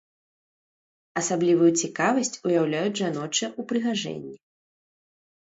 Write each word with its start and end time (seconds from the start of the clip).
Асаблівую 1.21 1.69
цікавасць 1.81 2.33
уяўляюць 2.49 2.97
жаночыя 3.01 3.53
ўпрыгажэнні. 3.67 4.35